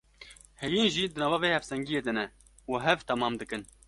[0.61, 2.25] Heyîn jî di nava vê hevsengiyê de ne
[2.71, 3.61] û hev û temam dikin.